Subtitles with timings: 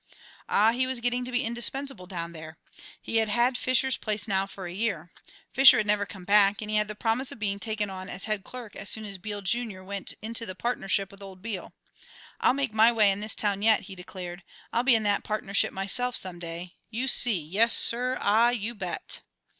[0.49, 2.57] Ah, he was getting to be indispensable down there.
[2.99, 5.11] He had had Fischer's place now for a year.
[5.53, 8.25] Fischer had never come back, and he had the promise of being taken on as
[8.25, 9.83] head clerk as soon as Beale Jr.
[9.83, 11.75] went into the partnership with old Beale.
[12.39, 14.41] "I'll make my way in this town yet," he declared.
[14.73, 16.77] "I'll be in that partnership myself some day.
[16.89, 19.21] You see; yes, sir; ah, you bet!"